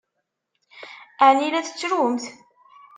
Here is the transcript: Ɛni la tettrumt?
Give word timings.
Ɛni 1.27 1.47
la 1.53 1.61
tettrumt? 1.65 2.25